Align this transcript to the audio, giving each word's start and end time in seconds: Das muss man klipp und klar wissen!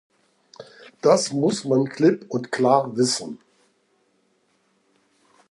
Das 1.01 1.31
muss 1.31 1.63
man 1.63 1.85
klipp 1.85 2.25
und 2.29 2.51
klar 2.51 2.97
wissen! 2.97 3.37